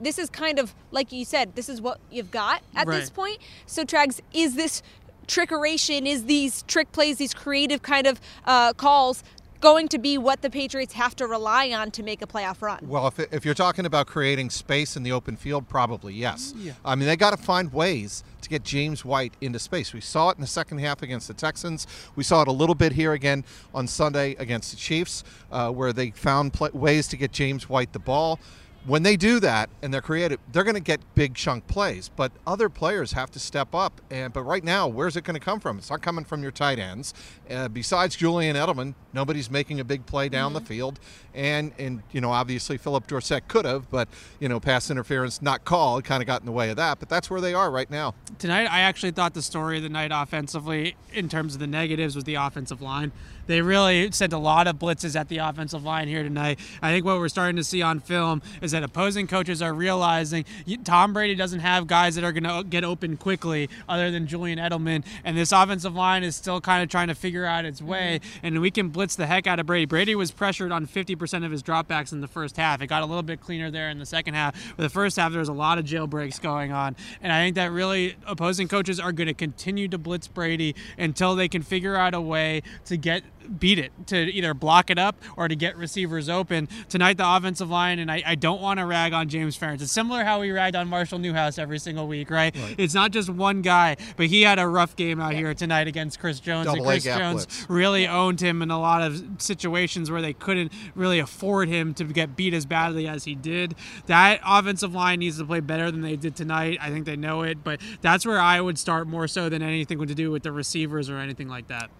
This 0.00 0.18
is 0.18 0.30
kind 0.30 0.58
of 0.58 0.74
like 0.90 1.12
you 1.12 1.24
said. 1.24 1.54
This 1.56 1.68
is 1.68 1.80
what 1.80 1.98
you've 2.10 2.30
got 2.30 2.62
at 2.74 2.86
this 2.86 3.10
point. 3.10 3.38
So, 3.66 3.84
Trags, 3.84 4.20
is 4.32 4.54
this 4.54 4.82
trickeration? 5.28 6.06
Is 6.06 6.24
these 6.24 6.62
trick 6.62 6.90
plays, 6.90 7.18
these 7.18 7.34
creative 7.34 7.82
kind 7.82 8.06
of 8.06 8.20
uh, 8.44 8.72
calls, 8.72 9.22
going 9.60 9.88
to 9.88 9.98
be 9.98 10.18
what 10.18 10.42
the 10.42 10.50
Patriots 10.50 10.94
have 10.94 11.16
to 11.16 11.26
rely 11.26 11.70
on 11.70 11.90
to 11.92 12.02
make 12.02 12.22
a 12.22 12.26
playoff 12.26 12.62
run? 12.62 12.78
Well, 12.82 13.08
if, 13.08 13.18
if 13.32 13.44
you're 13.44 13.54
talking 13.54 13.86
about 13.86 14.06
creating 14.06 14.50
space 14.50 14.96
in 14.96 15.02
the 15.02 15.12
open 15.12 15.36
field, 15.36 15.68
probably 15.68 16.14
yes. 16.14 16.54
Yeah. 16.56 16.72
I 16.84 16.94
mean, 16.94 17.06
they 17.06 17.16
got 17.16 17.30
to 17.30 17.36
find 17.36 17.72
ways 17.72 18.22
to 18.42 18.48
get 18.48 18.62
James 18.62 19.04
White 19.04 19.34
into 19.40 19.58
space. 19.58 19.92
We 19.92 20.00
saw 20.00 20.30
it 20.30 20.36
in 20.36 20.40
the 20.40 20.46
second 20.46 20.78
half 20.78 21.02
against 21.02 21.28
the 21.28 21.34
Texans. 21.34 21.86
We 22.14 22.24
saw 22.24 22.42
it 22.42 22.48
a 22.48 22.52
little 22.52 22.74
bit 22.74 22.92
here 22.92 23.12
again 23.12 23.44
on 23.74 23.86
Sunday 23.86 24.36
against 24.38 24.70
the 24.70 24.76
Chiefs, 24.76 25.24
uh, 25.50 25.70
where 25.70 25.92
they 25.92 26.10
found 26.10 26.52
pla 26.52 26.68
ways 26.72 27.08
to 27.08 27.16
get 27.16 27.32
James 27.32 27.68
White 27.68 27.92
the 27.92 27.98
ball. 27.98 28.38
When 28.86 29.02
they 29.02 29.16
do 29.16 29.38
that 29.40 29.68
and 29.82 29.92
they're 29.92 30.00
creative, 30.00 30.38
they're 30.50 30.64
going 30.64 30.74
to 30.74 30.80
get 30.80 31.00
big 31.14 31.34
chunk 31.34 31.66
plays. 31.66 32.10
But 32.14 32.32
other 32.46 32.68
players 32.68 33.12
have 33.12 33.30
to 33.32 33.38
step 33.38 33.74
up. 33.74 34.00
And 34.10 34.32
but 34.32 34.42
right 34.42 34.64
now, 34.64 34.88
where's 34.88 35.16
it 35.16 35.24
going 35.24 35.34
to 35.34 35.44
come 35.44 35.60
from? 35.60 35.78
It's 35.78 35.90
not 35.90 36.00
coming 36.00 36.24
from 36.24 36.42
your 36.42 36.52
tight 36.52 36.78
ends. 36.78 37.12
Uh, 37.50 37.68
besides 37.68 38.16
Julian 38.16 38.56
Edelman, 38.56 38.94
nobody's 39.12 39.50
making 39.50 39.80
a 39.80 39.84
big 39.84 40.06
play 40.06 40.28
down 40.28 40.52
the 40.52 40.60
field. 40.60 41.00
And 41.34 41.72
and 41.78 42.02
you 42.12 42.20
know, 42.20 42.30
obviously 42.30 42.78
Phillip 42.78 43.06
Dorsett 43.06 43.48
could 43.48 43.64
have, 43.64 43.90
but 43.90 44.08
you 44.40 44.48
know, 44.48 44.60
pass 44.60 44.90
interference 44.90 45.42
not 45.42 45.64
called 45.64 46.04
kind 46.04 46.22
of 46.22 46.26
got 46.26 46.40
in 46.40 46.46
the 46.46 46.52
way 46.52 46.70
of 46.70 46.76
that. 46.76 46.98
But 46.98 47.08
that's 47.08 47.28
where 47.30 47.40
they 47.40 47.54
are 47.54 47.70
right 47.70 47.90
now. 47.90 48.14
Tonight, 48.38 48.66
I 48.70 48.80
actually 48.80 49.12
thought 49.12 49.34
the 49.34 49.42
story 49.42 49.76
of 49.76 49.82
the 49.82 49.88
night 49.88 50.10
offensively, 50.12 50.96
in 51.12 51.28
terms 51.28 51.54
of 51.54 51.60
the 51.60 51.66
negatives, 51.66 52.14
was 52.14 52.24
the 52.24 52.36
offensive 52.36 52.80
line. 52.80 53.12
They 53.46 53.62
really 53.62 54.10
sent 54.12 54.32
a 54.32 54.38
lot 54.38 54.66
of 54.66 54.76
blitzes 54.76 55.18
at 55.18 55.28
the 55.28 55.38
offensive 55.38 55.82
line 55.82 56.06
here 56.06 56.22
tonight. 56.22 56.58
I 56.82 56.92
think 56.92 57.04
what 57.04 57.18
we're 57.18 57.28
starting 57.28 57.56
to 57.56 57.64
see 57.64 57.80
on 57.80 58.00
film 58.00 58.42
is 58.60 58.67
that 58.72 58.82
opposing 58.82 59.26
coaches 59.26 59.62
are 59.62 59.72
realizing 59.72 60.44
Tom 60.84 61.12
Brady 61.12 61.34
doesn't 61.34 61.60
have 61.60 61.86
guys 61.86 62.14
that 62.14 62.24
are 62.24 62.32
going 62.32 62.44
to 62.44 62.50
uh, 62.50 62.62
get 62.62 62.84
open 62.84 63.16
quickly 63.16 63.68
other 63.88 64.10
than 64.10 64.26
Julian 64.26 64.58
Edelman. 64.58 65.04
And 65.24 65.36
this 65.36 65.52
offensive 65.52 65.94
line 65.94 66.24
is 66.24 66.36
still 66.36 66.60
kind 66.60 66.82
of 66.82 66.88
trying 66.88 67.08
to 67.08 67.14
figure 67.14 67.44
out 67.44 67.64
its 67.64 67.80
mm-hmm. 67.80 67.90
way. 67.90 68.20
And 68.42 68.60
we 68.60 68.70
can 68.70 68.88
blitz 68.88 69.16
the 69.16 69.26
heck 69.26 69.46
out 69.46 69.58
of 69.58 69.66
Brady. 69.66 69.86
Brady 69.86 70.14
was 70.14 70.30
pressured 70.30 70.72
on 70.72 70.86
50% 70.86 71.44
of 71.44 71.50
his 71.50 71.62
dropbacks 71.62 72.12
in 72.12 72.20
the 72.20 72.28
first 72.28 72.56
half. 72.56 72.80
It 72.82 72.86
got 72.86 73.02
a 73.02 73.06
little 73.06 73.22
bit 73.22 73.40
cleaner 73.40 73.70
there 73.70 73.90
in 73.90 73.98
the 73.98 74.06
second 74.06 74.34
half. 74.34 74.54
But 74.76 74.82
the 74.82 74.88
first 74.88 75.16
half, 75.16 75.30
there 75.32 75.40
was 75.40 75.48
a 75.48 75.52
lot 75.52 75.78
of 75.78 75.84
jailbreaks 75.84 76.40
going 76.40 76.72
on. 76.72 76.96
And 77.22 77.32
I 77.32 77.44
think 77.44 77.56
that 77.56 77.70
really 77.70 78.16
opposing 78.26 78.68
coaches 78.68 79.00
are 79.00 79.12
going 79.12 79.28
to 79.28 79.34
continue 79.34 79.88
to 79.88 79.98
blitz 79.98 80.28
Brady 80.28 80.74
until 80.98 81.34
they 81.34 81.48
can 81.48 81.62
figure 81.62 81.96
out 81.96 82.14
a 82.14 82.20
way 82.20 82.62
to 82.86 82.96
get 82.96 83.22
beat 83.48 83.78
it 83.78 83.92
to 84.06 84.16
either 84.16 84.54
block 84.54 84.90
it 84.90 84.98
up 84.98 85.16
or 85.36 85.48
to 85.48 85.56
get 85.56 85.76
receivers 85.76 86.28
open. 86.28 86.68
Tonight 86.88 87.16
the 87.16 87.28
offensive 87.28 87.68
line 87.68 87.98
and 87.98 88.10
i, 88.10 88.22
I 88.24 88.34
don't 88.34 88.60
want 88.60 88.78
to 88.78 88.86
rag 88.86 89.12
on 89.12 89.28
james 89.28 89.58
ferentz. 89.58 89.82
It's 89.82 89.92
similar 89.92 90.24
how 90.24 90.40
we 90.40 90.50
ragged 90.50 90.76
on 90.76 90.88
marshall 90.88 91.18
newhouse 91.18 91.58
every 91.58 91.78
single 91.78 92.06
week 92.06 92.30
right, 92.30 92.54
it's 92.78 92.94
not 92.94 93.10
just 93.10 93.28
one 93.28 93.62
guy 93.62 93.96
but 94.16 94.26
he 94.26 94.42
had 94.42 94.58
a 94.58 94.66
rough 94.66 94.96
game 94.96 95.20
out 95.20 95.34
here 95.34 95.54
tonight 95.54 95.86
against 95.86 96.20
chris 96.20 96.40
jones 96.40 96.66
and 96.66 96.76
Double 96.76 96.90
A 96.90 96.94
chris 96.94 97.04
jones 97.04 97.66
really 97.68 98.06
owned 98.06 98.40
him 98.40 98.62
in 98.62 98.70
a 98.70 98.80
lot 98.80 99.02
of 99.02 99.22
situations 99.38 100.10
where 100.10 100.22
they 100.22 100.32
couldn't 100.32 100.72
really 100.94 101.18
afford 101.18 101.68
him 101.68 101.94
to 101.94 102.04
get 102.04 102.36
beat 102.36 102.54
as 102.54 102.66
badly 102.66 103.06
as 103.06 103.24
he 103.24 103.34
did. 103.34 103.74
That 104.06 104.40
offensive 104.44 104.94
line 104.94 105.20
needs 105.20 105.38
to 105.38 105.44
play 105.44 105.60
better 105.60 105.90
than 105.90 106.02
they 106.02 106.16
did 106.16 106.36
tonight. 106.36 106.78
I 106.80 106.90
think 106.90 107.04
they 107.04 107.16
know 107.16 107.42
it 107.42 107.64
but 107.64 107.80
that's 108.00 108.24
where 108.24 108.40
i 108.40 108.60
would 108.60 108.78
start 108.78 109.06
more 109.06 109.26
so 109.26 109.48
than 109.48 109.62
anything 109.62 109.98
to 110.06 110.14
do 110.14 110.30
with 110.30 110.42
the 110.42 110.52
receivers 110.52 111.10
or 111.10 111.18
anything 111.18 111.48
like 111.48 111.66
that 111.68 111.90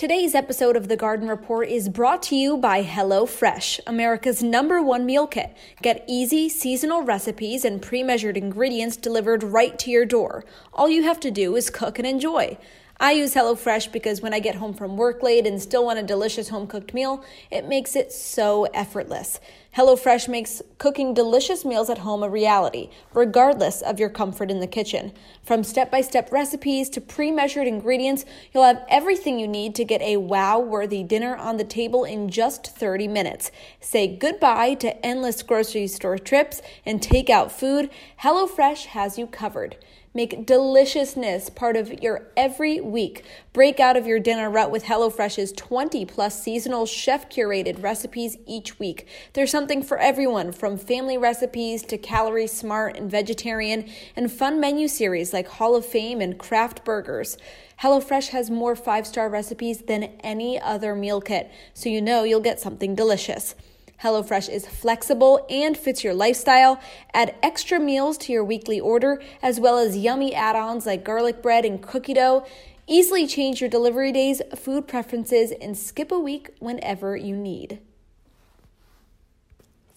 Today's 0.00 0.34
episode 0.34 0.76
of 0.76 0.88
the 0.88 0.96
Garden 0.96 1.28
Report 1.28 1.68
is 1.68 1.90
brought 1.90 2.22
to 2.22 2.34
you 2.34 2.56
by 2.56 2.82
HelloFresh, 2.82 3.80
America's 3.86 4.42
number 4.42 4.80
one 4.80 5.04
meal 5.04 5.26
kit. 5.26 5.54
Get 5.82 6.06
easy, 6.08 6.48
seasonal 6.48 7.02
recipes 7.02 7.66
and 7.66 7.82
pre 7.82 8.02
measured 8.02 8.38
ingredients 8.38 8.96
delivered 8.96 9.42
right 9.42 9.78
to 9.78 9.90
your 9.90 10.06
door. 10.06 10.42
All 10.72 10.88
you 10.88 11.02
have 11.02 11.20
to 11.20 11.30
do 11.30 11.54
is 11.54 11.68
cook 11.68 11.98
and 11.98 12.08
enjoy. 12.08 12.56
I 13.02 13.12
use 13.12 13.34
HelloFresh 13.34 13.92
because 13.92 14.20
when 14.20 14.34
I 14.34 14.40
get 14.40 14.56
home 14.56 14.74
from 14.74 14.98
work 14.98 15.22
late 15.22 15.46
and 15.46 15.60
still 15.60 15.86
want 15.86 15.98
a 15.98 16.02
delicious 16.02 16.50
home 16.50 16.66
cooked 16.66 16.92
meal, 16.92 17.24
it 17.50 17.66
makes 17.66 17.96
it 17.96 18.12
so 18.12 18.64
effortless. 18.74 19.40
HelloFresh 19.74 20.28
makes 20.28 20.60
cooking 20.76 21.14
delicious 21.14 21.64
meals 21.64 21.88
at 21.88 21.98
home 21.98 22.22
a 22.22 22.28
reality, 22.28 22.90
regardless 23.14 23.80
of 23.80 23.98
your 23.98 24.10
comfort 24.10 24.50
in 24.50 24.60
the 24.60 24.66
kitchen. 24.66 25.12
From 25.42 25.64
step 25.64 25.90
by 25.90 26.02
step 26.02 26.30
recipes 26.30 26.90
to 26.90 27.00
pre 27.00 27.30
measured 27.30 27.66
ingredients, 27.66 28.26
you'll 28.52 28.64
have 28.64 28.84
everything 28.90 29.38
you 29.38 29.48
need 29.48 29.74
to 29.76 29.84
get 29.84 30.02
a 30.02 30.18
wow 30.18 30.58
worthy 30.58 31.02
dinner 31.02 31.34
on 31.36 31.56
the 31.56 31.64
table 31.64 32.04
in 32.04 32.28
just 32.28 32.76
30 32.76 33.08
minutes. 33.08 33.50
Say 33.80 34.14
goodbye 34.14 34.74
to 34.74 35.06
endless 35.06 35.42
grocery 35.42 35.86
store 35.86 36.18
trips 36.18 36.60
and 36.84 37.00
takeout 37.00 37.50
food. 37.50 37.88
HelloFresh 38.22 38.86
has 38.86 39.16
you 39.16 39.26
covered. 39.26 39.76
Make 40.12 40.44
deliciousness 40.44 41.50
part 41.50 41.76
of 41.76 42.02
your 42.02 42.26
every 42.36 42.80
week. 42.80 43.24
Break 43.52 43.78
out 43.78 43.96
of 43.96 44.08
your 44.08 44.18
dinner 44.18 44.50
rut 44.50 44.72
with 44.72 44.86
HelloFresh's 44.86 45.52
20 45.52 46.04
plus 46.04 46.42
seasonal 46.42 46.84
chef 46.84 47.30
curated 47.30 47.80
recipes 47.80 48.36
each 48.44 48.80
week. 48.80 49.06
There's 49.34 49.52
something 49.52 49.84
for 49.84 49.98
everyone 49.98 50.50
from 50.50 50.78
family 50.78 51.16
recipes 51.16 51.84
to 51.84 51.96
calorie 51.96 52.48
smart 52.48 52.96
and 52.96 53.08
vegetarian 53.08 53.88
and 54.16 54.32
fun 54.32 54.58
menu 54.58 54.88
series 54.88 55.32
like 55.32 55.46
Hall 55.46 55.76
of 55.76 55.86
Fame 55.86 56.20
and 56.20 56.36
craft 56.36 56.84
burgers. 56.84 57.38
HelloFresh 57.80 58.30
has 58.30 58.50
more 58.50 58.74
five 58.74 59.06
star 59.06 59.28
recipes 59.28 59.82
than 59.82 60.02
any 60.24 60.60
other 60.60 60.96
meal 60.96 61.20
kit, 61.20 61.52
so 61.72 61.88
you 61.88 62.02
know 62.02 62.24
you'll 62.24 62.40
get 62.40 62.58
something 62.58 62.96
delicious. 62.96 63.54
HelloFresh 64.02 64.48
is 64.48 64.66
flexible 64.66 65.44
and 65.50 65.76
fits 65.76 66.02
your 66.02 66.14
lifestyle. 66.14 66.80
Add 67.12 67.34
extra 67.42 67.78
meals 67.78 68.16
to 68.18 68.32
your 68.32 68.44
weekly 68.44 68.80
order, 68.80 69.20
as 69.42 69.60
well 69.60 69.78
as 69.78 69.96
yummy 69.96 70.34
add 70.34 70.56
ons 70.56 70.86
like 70.86 71.04
garlic 71.04 71.42
bread 71.42 71.66
and 71.66 71.82
cookie 71.82 72.14
dough. 72.14 72.46
Easily 72.86 73.26
change 73.26 73.60
your 73.60 73.70
delivery 73.70 74.10
days, 74.10 74.40
food 74.56 74.88
preferences, 74.88 75.52
and 75.60 75.76
skip 75.76 76.10
a 76.10 76.18
week 76.18 76.50
whenever 76.58 77.14
you 77.16 77.36
need. 77.36 77.78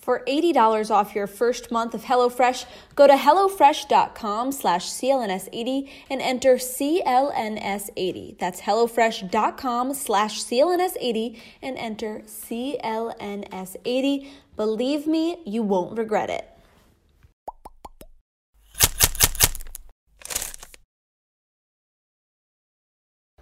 For 0.04 0.22
$80 0.28 0.92
off 0.92 1.16
your 1.16 1.26
first 1.28 1.72
month 1.72 1.94
of 1.94 2.04
HelloFresh, 2.04 2.66
go 2.94 3.08
to 3.08 3.14
HelloFresh.com 3.14 4.52
slash 4.52 4.90
CLNS80 4.90 5.90
and 6.10 6.22
enter 6.22 6.56
CLNS80. 6.56 8.38
That's 8.38 8.60
HelloFresh.com 8.60 9.94
slash 9.94 10.44
CLNS80 10.44 11.40
and 11.62 11.78
enter 11.78 12.22
CLNS80. 12.28 14.28
Believe 14.58 15.08
me, 15.08 15.38
you 15.46 15.64
won't 15.64 15.98
regret 15.98 16.30
it. 16.30 16.50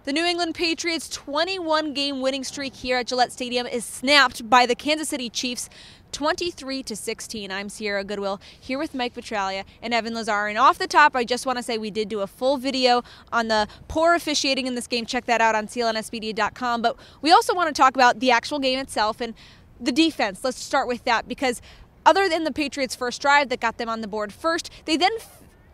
The 0.04 0.12
New 0.12 0.24
England 0.24 0.56
Patriots' 0.56 1.08
21 1.08 1.94
game 1.94 2.20
winning 2.20 2.42
streak 2.42 2.74
here 2.74 2.98
at 2.98 3.06
Gillette 3.06 3.30
Stadium 3.30 3.68
is 3.68 3.84
snapped 3.84 4.50
by 4.50 4.66
the 4.66 4.74
Kansas 4.74 5.08
City 5.08 5.30
Chiefs 5.30 5.70
23 6.12 6.82
to 6.84 6.94
16. 6.94 7.50
I'm 7.50 7.68
Sierra 7.68 8.04
Goodwill 8.04 8.40
here 8.60 8.78
with 8.78 8.94
Mike 8.94 9.14
Petraglia 9.14 9.64
and 9.80 9.92
Evan 9.92 10.14
Lazar. 10.14 10.46
And 10.46 10.58
off 10.58 10.78
the 10.78 10.86
top, 10.86 11.16
I 11.16 11.24
just 11.24 11.46
want 11.46 11.58
to 11.58 11.62
say 11.62 11.78
we 11.78 11.90
did 11.90 12.08
do 12.08 12.20
a 12.20 12.26
full 12.26 12.58
video 12.58 13.02
on 13.32 13.48
the 13.48 13.66
poor 13.88 14.14
officiating 14.14 14.66
in 14.66 14.74
this 14.74 14.86
game. 14.86 15.06
Check 15.06 15.24
that 15.26 15.40
out 15.40 15.54
on 15.54 15.66
clnsmedia.com. 15.66 16.82
But 16.82 16.96
we 17.20 17.32
also 17.32 17.54
want 17.54 17.74
to 17.74 17.74
talk 17.74 17.94
about 17.94 18.20
the 18.20 18.30
actual 18.30 18.58
game 18.58 18.78
itself 18.78 19.20
and 19.20 19.34
the 19.80 19.92
defense. 19.92 20.44
Let's 20.44 20.62
start 20.62 20.86
with 20.86 21.04
that 21.04 21.26
because 21.26 21.60
other 22.04 22.28
than 22.28 22.44
the 22.44 22.52
Patriots' 22.52 22.94
first 22.94 23.20
drive 23.20 23.48
that 23.48 23.60
got 23.60 23.78
them 23.78 23.88
on 23.88 24.00
the 24.00 24.08
board 24.08 24.32
first, 24.32 24.70
they 24.84 24.96
then 24.96 25.12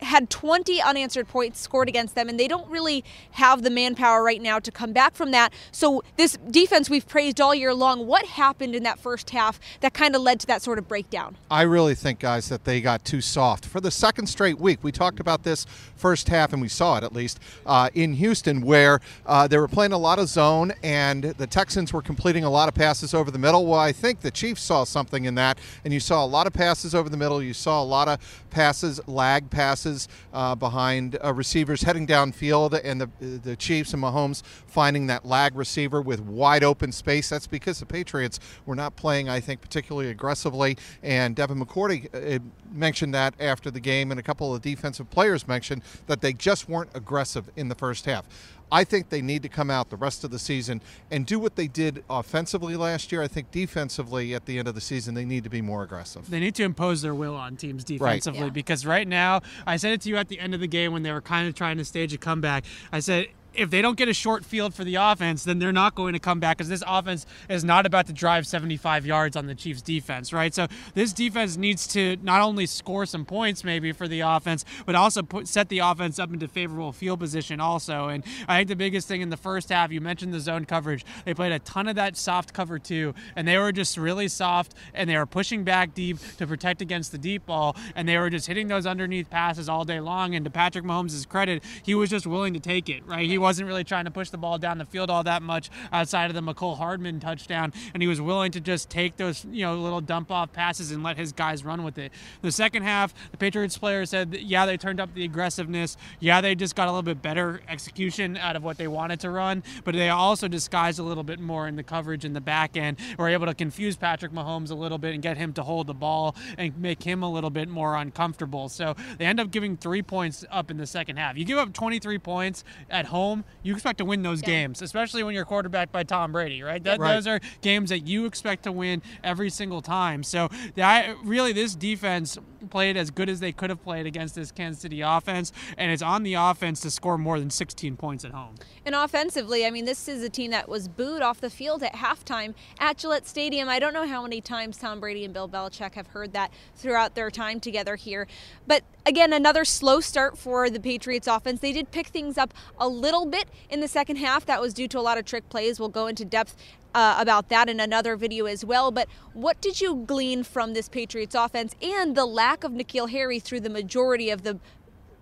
had 0.01 0.29
20 0.29 0.81
unanswered 0.81 1.27
points 1.27 1.59
scored 1.59 1.89
against 1.89 2.15
them, 2.15 2.29
and 2.29 2.39
they 2.39 2.47
don't 2.47 2.69
really 2.69 3.03
have 3.31 3.63
the 3.63 3.69
manpower 3.69 4.23
right 4.23 4.41
now 4.41 4.59
to 4.59 4.71
come 4.71 4.93
back 4.93 5.15
from 5.15 5.31
that. 5.31 5.53
So, 5.71 6.03
this 6.17 6.37
defense 6.49 6.89
we've 6.89 7.07
praised 7.07 7.41
all 7.41 7.53
year 7.53 7.73
long, 7.73 8.07
what 8.07 8.25
happened 8.25 8.75
in 8.75 8.83
that 8.83 8.99
first 8.99 9.29
half 9.31 9.59
that 9.81 9.93
kind 9.93 10.15
of 10.15 10.21
led 10.21 10.39
to 10.41 10.47
that 10.47 10.61
sort 10.61 10.79
of 10.79 10.87
breakdown? 10.87 11.37
I 11.51 11.63
really 11.63 11.95
think, 11.95 12.19
guys, 12.19 12.49
that 12.49 12.65
they 12.65 12.81
got 12.81 13.05
too 13.05 13.21
soft. 13.21 13.65
For 13.65 13.81
the 13.81 13.91
second 13.91 14.27
straight 14.27 14.59
week, 14.59 14.79
we 14.81 14.91
talked 14.91 15.19
about 15.19 15.43
this 15.43 15.65
first 15.95 16.29
half, 16.29 16.53
and 16.53 16.61
we 16.61 16.69
saw 16.69 16.97
it 16.97 17.03
at 17.03 17.13
least 17.13 17.39
uh, 17.65 17.89
in 17.93 18.13
Houston, 18.13 18.61
where 18.61 19.01
uh, 19.25 19.47
they 19.47 19.57
were 19.57 19.67
playing 19.67 19.91
a 19.91 19.97
lot 19.97 20.19
of 20.19 20.29
zone, 20.29 20.73
and 20.83 21.23
the 21.23 21.47
Texans 21.47 21.91
were 21.91 22.01
completing 22.01 22.43
a 22.43 22.49
lot 22.49 22.69
of 22.69 22.75
passes 22.75 23.13
over 23.13 23.31
the 23.31 23.39
middle. 23.39 23.65
Well, 23.65 23.79
I 23.79 23.91
think 23.91 24.21
the 24.21 24.31
Chiefs 24.31 24.61
saw 24.61 24.83
something 24.83 25.25
in 25.25 25.35
that, 25.35 25.59
and 25.83 25.93
you 25.93 25.99
saw 25.99 26.23
a 26.23 26.27
lot 26.27 26.47
of 26.47 26.53
passes 26.53 26.95
over 26.95 27.09
the 27.09 27.17
middle. 27.17 27.41
You 27.41 27.53
saw 27.53 27.81
a 27.81 27.83
lot 27.83 28.07
of 28.07 28.19
passes, 28.49 28.99
lag 29.07 29.49
passes 29.49 29.88
passes 29.89 30.07
uh, 30.33 30.55
behind 30.55 31.17
uh, 31.23 31.33
receivers 31.33 31.83
heading 31.83 32.05
downfield, 32.05 32.79
and 32.83 33.01
the 33.01 33.09
the 33.19 33.55
Chiefs 33.55 33.93
and 33.93 34.01
Mahomes 34.01 34.43
finding 34.67 35.07
that 35.07 35.25
lag 35.25 35.55
receiver 35.55 36.01
with 36.01 36.19
wide 36.21 36.63
open 36.63 36.91
space. 36.91 37.29
That's 37.29 37.47
because 37.47 37.79
the 37.79 37.85
Patriots 37.85 38.39
were 38.65 38.75
not 38.75 38.95
playing, 38.95 39.29
I 39.29 39.39
think, 39.39 39.61
particularly 39.61 40.09
aggressively. 40.09 40.77
And 41.03 41.35
Devin 41.35 41.59
McCourty 41.59 42.07
uh, 42.13 42.39
mentioned 42.71 43.13
that 43.13 43.33
after 43.39 43.71
the 43.71 43.79
game, 43.79 44.11
and 44.11 44.19
a 44.19 44.23
couple 44.23 44.53
of 44.53 44.61
defensive 44.61 45.09
players 45.09 45.47
mentioned 45.47 45.83
that 46.07 46.21
they 46.21 46.33
just 46.33 46.69
weren't 46.69 46.89
aggressive 46.93 47.49
in 47.55 47.69
the 47.69 47.75
first 47.75 48.05
half. 48.05 48.25
I 48.71 48.83
think 48.83 49.09
they 49.09 49.21
need 49.21 49.43
to 49.43 49.49
come 49.49 49.69
out 49.69 49.89
the 49.89 49.97
rest 49.97 50.23
of 50.23 50.31
the 50.31 50.39
season 50.39 50.81
and 51.09 51.25
do 51.25 51.39
what 51.39 51.55
they 51.55 51.67
did 51.67 52.03
offensively 52.09 52.75
last 52.75 53.11
year. 53.11 53.21
I 53.21 53.27
think 53.27 53.51
defensively 53.51 54.33
at 54.33 54.45
the 54.45 54.59
end 54.59 54.67
of 54.67 54.75
the 54.75 54.81
season 54.81 55.15
they 55.15 55.25
need 55.25 55.43
to 55.43 55.49
be 55.49 55.61
more 55.61 55.83
aggressive. 55.83 56.29
They 56.29 56.39
need 56.39 56.55
to 56.55 56.63
impose 56.63 57.01
their 57.01 57.15
will 57.15 57.35
on 57.35 57.55
teams 57.55 57.83
defensively 57.83 58.39
right. 58.41 58.45
yeah. 58.47 58.51
because 58.51 58.85
right 58.85 59.07
now 59.07 59.41
I 59.65 59.77
said 59.77 59.93
it 59.93 60.01
to 60.01 60.09
you 60.09 60.17
at 60.17 60.27
the 60.29 60.39
end 60.39 60.53
of 60.53 60.59
the 60.59 60.67
game 60.67 60.93
when 60.93 61.03
they 61.03 61.11
were 61.11 61.21
kind 61.21 61.47
of 61.47 61.55
trying 61.55 61.77
to 61.77 61.85
stage 61.85 62.13
a 62.13 62.17
comeback. 62.17 62.65
I 62.91 62.99
said 62.99 63.27
if 63.53 63.69
they 63.69 63.81
don't 63.81 63.97
get 63.97 64.07
a 64.07 64.13
short 64.13 64.45
field 64.45 64.73
for 64.73 64.83
the 64.83 64.95
offense, 64.95 65.43
then 65.43 65.59
they're 65.59 65.71
not 65.71 65.95
going 65.95 66.13
to 66.13 66.19
come 66.19 66.39
back 66.39 66.57
because 66.57 66.69
this 66.69 66.83
offense 66.85 67.25
is 67.49 67.63
not 67.63 67.85
about 67.85 68.07
to 68.07 68.13
drive 68.13 68.45
75 68.45 69.05
yards 69.05 69.35
on 69.35 69.47
the 69.47 69.55
Chiefs 69.55 69.81
defense, 69.81 70.31
right? 70.31 70.53
So 70.53 70.67
this 70.93 71.13
defense 71.13 71.57
needs 71.57 71.87
to 71.87 72.17
not 72.21 72.41
only 72.41 72.65
score 72.65 73.05
some 73.05 73.25
points 73.25 73.63
maybe 73.63 73.91
for 73.91 74.07
the 74.07 74.21
offense, 74.21 74.65
but 74.85 74.95
also 74.95 75.23
put, 75.23 75.47
set 75.47 75.69
the 75.69 75.79
offense 75.79 76.19
up 76.19 76.31
into 76.31 76.47
favorable 76.47 76.91
field 76.91 77.19
position 77.19 77.59
also. 77.59 78.07
And 78.07 78.23
I 78.47 78.57
think 78.57 78.69
the 78.69 78.75
biggest 78.75 79.07
thing 79.07 79.21
in 79.21 79.29
the 79.29 79.37
first 79.37 79.69
half, 79.69 79.91
you 79.91 80.01
mentioned 80.01 80.33
the 80.33 80.39
zone 80.39 80.65
coverage. 80.65 81.05
They 81.25 81.33
played 81.33 81.51
a 81.51 81.59
ton 81.59 81.87
of 81.87 81.95
that 81.95 82.17
soft 82.17 82.53
cover 82.53 82.79
two, 82.79 83.13
and 83.35 83.47
they 83.47 83.57
were 83.57 83.71
just 83.71 83.97
really 83.97 84.27
soft 84.27 84.73
and 84.93 85.09
they 85.09 85.17
were 85.17 85.25
pushing 85.25 85.63
back 85.63 85.93
deep 85.93 86.17
to 86.37 86.45
protect 86.45 86.81
against 86.81 87.11
the 87.11 87.17
deep 87.17 87.45
ball, 87.45 87.75
and 87.95 88.07
they 88.07 88.17
were 88.17 88.29
just 88.29 88.47
hitting 88.47 88.67
those 88.67 88.85
underneath 88.85 89.29
passes 89.29 89.67
all 89.67 89.85
day 89.85 89.99
long. 89.99 90.35
And 90.35 90.45
to 90.45 90.51
Patrick 90.51 90.85
Mahomes' 90.85 91.27
credit, 91.27 91.63
he 91.83 91.95
was 91.95 92.09
just 92.09 92.27
willing 92.27 92.53
to 92.53 92.59
take 92.59 92.89
it, 92.89 93.05
right? 93.05 93.27
He 93.27 93.38
wasn't 93.39 93.67
really 93.67 93.83
trying 93.83 94.05
to 94.05 94.11
push 94.11 94.29
the 94.29 94.37
ball 94.37 94.57
down 94.57 94.77
the 94.77 94.85
field 94.85 95.09
all 95.09 95.23
that 95.23 95.41
much 95.41 95.69
outside 95.91 96.29
of 96.29 96.35
the 96.35 96.41
Mecole 96.41 96.77
Hardman 96.77 97.19
touchdown, 97.19 97.73
and 97.93 98.03
he 98.03 98.07
was 98.07 98.21
willing 98.21 98.51
to 98.51 98.59
just 98.59 98.89
take 98.89 99.17
those 99.17 99.45
you 99.45 99.63
know 99.63 99.75
little 99.75 100.01
dump 100.01 100.31
off 100.31 100.51
passes 100.53 100.91
and 100.91 101.03
let 101.03 101.17
his 101.17 101.31
guys 101.31 101.63
run 101.63 101.83
with 101.83 101.97
it. 101.97 102.11
The 102.41 102.51
second 102.51 102.83
half, 102.83 103.13
the 103.31 103.37
Patriots 103.37 103.77
players 103.77 104.09
said, 104.09 104.35
yeah, 104.35 104.65
they 104.65 104.77
turned 104.77 104.99
up 104.99 105.13
the 105.13 105.25
aggressiveness. 105.25 105.97
Yeah, 106.19 106.41
they 106.41 106.55
just 106.55 106.75
got 106.75 106.87
a 106.87 106.91
little 106.91 107.03
bit 107.03 107.21
better 107.21 107.61
execution 107.67 108.37
out 108.37 108.55
of 108.55 108.63
what 108.63 108.77
they 108.77 108.87
wanted 108.87 109.19
to 109.21 109.29
run, 109.29 109.63
but 109.83 109.93
they 109.95 110.09
also 110.09 110.47
disguised 110.47 110.99
a 110.99 111.03
little 111.03 111.23
bit 111.23 111.39
more 111.39 111.67
in 111.67 111.75
the 111.75 111.83
coverage 111.83 112.25
in 112.25 112.33
the 112.33 112.41
back 112.41 112.75
end. 112.75 112.97
Were 113.17 113.29
able 113.29 113.45
to 113.45 113.53
confuse 113.53 113.95
Patrick 113.95 114.31
Mahomes 114.31 114.71
a 114.71 114.75
little 114.75 114.97
bit 114.97 115.13
and 115.13 115.23
get 115.23 115.37
him 115.37 115.53
to 115.53 115.63
hold 115.63 115.87
the 115.87 115.93
ball 115.93 116.35
and 116.57 116.77
make 116.77 117.03
him 117.03 117.23
a 117.23 117.31
little 117.31 117.49
bit 117.49 117.69
more 117.69 117.95
uncomfortable. 117.95 118.69
So 118.69 118.95
they 119.17 119.25
end 119.25 119.39
up 119.39 119.51
giving 119.51 119.77
three 119.77 120.01
points 120.01 120.45
up 120.51 120.71
in 120.71 120.77
the 120.77 120.87
second 120.87 121.17
half. 121.17 121.37
You 121.37 121.45
give 121.45 121.57
up 121.57 121.73
23 121.73 122.17
points 122.19 122.63
at 122.89 123.05
home 123.05 123.28
home, 123.29 123.43
you 123.63 123.73
expect 123.73 123.99
to 123.99 124.05
win 124.05 124.23
those 124.23 124.41
yeah. 124.41 124.47
games, 124.47 124.81
especially 124.81 125.23
when 125.23 125.33
you're 125.33 125.45
quarterbacked 125.45 125.91
by 125.91 126.03
Tom 126.03 126.31
Brady, 126.31 126.61
right? 126.63 126.83
That, 126.83 126.99
right? 126.99 127.15
Those 127.15 127.27
are 127.27 127.39
games 127.61 127.89
that 127.89 127.99
you 127.99 128.25
expect 128.25 128.63
to 128.63 128.71
win 128.71 129.01
every 129.23 129.49
single 129.49 129.81
time. 129.81 130.23
So 130.23 130.49
that 130.75 131.15
really, 131.23 131.53
this 131.53 131.75
defense 131.75 132.37
played 132.69 132.97
as 132.97 133.09
good 133.11 133.29
as 133.29 133.39
they 133.39 133.51
could 133.51 133.69
have 133.69 133.81
played 133.83 134.05
against 134.05 134.35
this 134.35 134.51
Kansas 134.51 134.81
City 134.81 135.01
offense, 135.01 135.51
and 135.77 135.91
it's 135.91 136.01
on 136.01 136.23
the 136.23 136.33
offense 136.33 136.81
to 136.81 136.91
score 136.91 137.17
more 137.17 137.39
than 137.39 137.49
16 137.49 137.95
points 137.95 138.25
at 138.25 138.31
home. 138.31 138.55
And 138.85 138.95
offensively, 138.95 139.65
I 139.65 139.71
mean, 139.71 139.85
this 139.85 140.07
is 140.07 140.23
a 140.23 140.29
team 140.29 140.51
that 140.51 140.67
was 140.67 140.87
booed 140.87 141.21
off 141.21 141.39
the 141.41 141.49
field 141.49 141.83
at 141.83 141.93
halftime 141.93 142.53
at 142.79 142.97
Gillette 142.97 143.27
Stadium. 143.27 143.69
I 143.69 143.79
don't 143.79 143.93
know 143.93 144.07
how 144.07 144.23
many 144.23 144.41
times 144.41 144.77
Tom 144.77 144.99
Brady 144.99 145.23
and 145.23 145.33
Bill 145.33 145.47
Belichick 145.47 145.95
have 145.95 146.07
heard 146.07 146.33
that 146.33 146.51
throughout 146.75 147.15
their 147.15 147.29
time 147.29 147.59
together 147.59 147.95
here. 147.95 148.27
But 148.67 148.83
again, 149.05 149.33
another 149.33 149.65
slow 149.65 149.99
start 149.99 150.37
for 150.37 150.69
the 150.69 150.79
Patriots 150.79 151.27
offense. 151.27 151.59
They 151.59 151.71
did 151.71 151.91
pick 151.91 152.07
things 152.07 152.37
up 152.37 152.53
a 152.77 152.87
little 152.87 153.18
bit 153.25 153.47
in 153.69 153.79
the 153.79 153.87
second 153.87 154.17
half. 154.17 154.45
That 154.45 154.61
was 154.61 154.73
due 154.73 154.87
to 154.89 154.99
a 154.99 155.01
lot 155.01 155.17
of 155.17 155.25
trick 155.25 155.47
plays. 155.49 155.79
We'll 155.79 155.89
go 155.89 156.07
into 156.07 156.25
depth 156.25 156.55
uh, 156.95 157.17
about 157.19 157.49
that 157.49 157.69
in 157.69 157.79
another 157.79 158.15
video 158.15 158.45
as 158.45 158.65
well. 158.65 158.91
But 158.91 159.07
what 159.33 159.61
did 159.61 159.79
you 159.81 160.03
glean 160.07 160.43
from 160.43 160.73
this 160.73 160.89
Patriots 160.89 161.35
offense 161.35 161.75
and 161.81 162.15
the 162.15 162.25
lack 162.25 162.63
of 162.63 162.71
N'Keal 162.71 163.09
Harry 163.09 163.39
through 163.39 163.59
the 163.61 163.69
majority 163.69 164.29
of 164.29 164.43
the 164.43 164.59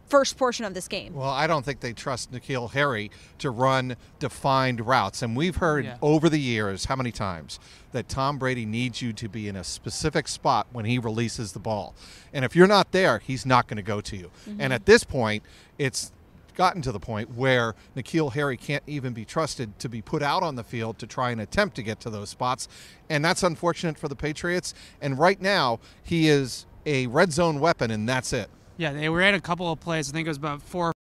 first 0.07 0.37
portion 0.37 0.63
of 0.65 0.73
this 0.73 0.87
game. 0.87 1.13
Well, 1.13 1.29
I 1.29 1.47
don't 1.47 1.65
think 1.65 1.81
they 1.81 1.93
trust 1.93 2.31
N'Keal 2.31 2.71
Harry 2.71 3.11
to 3.39 3.49
run 3.49 3.97
defined 4.19 4.85
routes. 4.85 5.21
And 5.21 5.35
we've 5.35 5.57
heard 5.57 5.85
Yeah. 5.85 5.97
over 6.01 6.29
the 6.29 6.39
years 6.39 6.85
how 6.85 6.95
many 6.95 7.11
times 7.11 7.59
that 7.91 8.07
Tom 8.07 8.37
Brady 8.37 8.65
needs 8.65 9.01
you 9.01 9.11
to 9.13 9.27
be 9.27 9.47
in 9.47 9.55
a 9.55 9.63
specific 9.63 10.27
spot 10.27 10.67
when 10.71 10.85
he 10.85 10.97
releases 10.97 11.51
the 11.51 11.59
ball. 11.59 11.93
And 12.33 12.45
if 12.45 12.55
you're 12.55 12.67
not 12.67 12.91
there, 12.91 13.19
he's 13.19 13.45
not 13.45 13.67
going 13.67 13.77
to 13.77 13.83
go 13.83 14.01
to 14.01 14.15
you. 14.15 14.31
And 14.57 14.71
at 14.71 14.85
this 14.85 15.03
point, 15.03 15.43
it's 15.77 16.11
gotten 16.57 16.81
to 16.81 16.91
the 16.91 16.99
point 16.99 17.35
where 17.35 17.75
N'Keal 17.95 18.33
Harry 18.33 18.57
can't 18.57 18.83
even 18.87 19.13
be 19.13 19.23
trusted 19.23 19.77
to 19.79 19.87
be 19.87 20.01
put 20.01 20.21
out 20.21 20.43
on 20.43 20.55
the 20.55 20.63
field 20.63 20.97
to 20.97 21.07
try 21.07 21.29
and 21.29 21.39
attempt 21.39 21.75
to 21.77 21.83
get 21.83 21.99
to 22.01 22.09
those 22.09 22.29
spots. 22.29 22.67
And 23.09 23.23
that's 23.23 23.43
unfortunate 23.43 23.97
for 23.97 24.07
the 24.09 24.15
Patriots. 24.15 24.73
And 24.99 25.17
right 25.17 25.39
now, 25.39 25.79
he 26.03 26.27
is 26.27 26.65
a 26.85 27.07
red 27.07 27.31
zone 27.31 27.59
weapon, 27.59 27.91
and 27.91 28.09
that's 28.09 28.33
it. 28.33 28.49
Yeah, 28.75 28.91
they 28.91 29.07
ran 29.07 29.35
a 29.35 29.41
couple 29.41 29.71
of 29.71 29.79
plays. 29.79 30.09
I 30.09 30.13
think 30.13 30.25
it 30.25 30.29
was 30.29 30.37
about 30.37 30.61
four 30.61 30.91